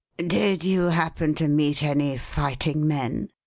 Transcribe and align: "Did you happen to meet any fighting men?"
"Did 0.17 0.63
you 0.63 0.85
happen 0.85 1.35
to 1.35 1.47
meet 1.47 1.83
any 1.83 2.17
fighting 2.17 2.87
men?" 2.87 3.29